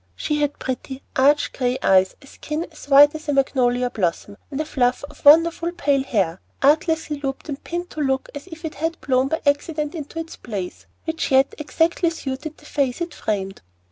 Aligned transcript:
She 0.15 0.41
had 0.41 0.57
pretty, 0.57 1.03
arch, 1.15 1.53
gray 1.53 1.77
eyes, 1.83 2.15
a 2.23 2.25
skin 2.25 2.65
as 2.71 2.87
white 2.89 3.13
as 3.13 3.29
a 3.29 3.33
magnolia 3.33 3.91
blossom, 3.91 4.35
and 4.49 4.59
a 4.59 4.65
fluff 4.65 5.03
of 5.11 5.23
wonderful 5.23 5.71
pale 5.73 6.01
hair 6.01 6.41
artlessly 6.63 7.19
looped 7.19 7.49
and 7.49 7.63
pinned 7.63 7.91
to 7.91 8.01
look 8.01 8.27
as 8.33 8.47
if 8.47 8.65
it 8.65 8.73
had 8.73 8.99
blown 9.01 9.27
by 9.27 9.41
accident 9.45 9.93
into 9.93 10.17
its 10.17 10.37
place 10.37 10.87
which 11.05 11.29
yet 11.29 11.53
exactly 11.59 12.09
suited 12.09 12.57
the 12.57 12.65
face 12.65 12.99
it 12.99 13.13
framed. 13.13 13.61